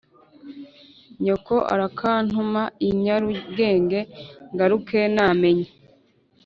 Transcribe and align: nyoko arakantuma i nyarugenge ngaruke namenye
nyoko 1.23 1.55
arakantuma 1.73 2.61
i 2.87 2.89
nyarugenge 3.01 3.99
ngaruke 4.53 4.99
namenye 5.15 5.67